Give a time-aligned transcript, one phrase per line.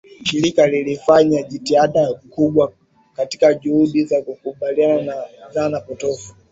[0.23, 2.73] shirika lilifanya jitihada kubwa
[3.15, 6.33] katika juhudi za kukabiliana na dhana potofu